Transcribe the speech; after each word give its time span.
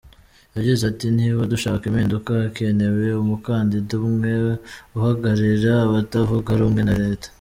Yagize 0.55 0.81
ati 0.91 1.07
“Niba 1.17 1.41
dushaka 1.53 1.83
impinduka, 1.85 2.29
hakenewe 2.41 3.05
umukandida 3.23 3.91
umwe 4.09 4.31
uhagararira 4.97 5.71
abatavuga 5.85 6.51
rumwe 6.61 6.81
na 6.87 6.95
Leta. 7.03 7.27